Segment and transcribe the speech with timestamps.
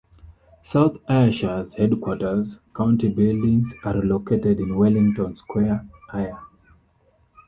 [0.63, 6.39] South Ayrshire's Headquarters, "County Buildings", are located in Wellington Square, Ayr.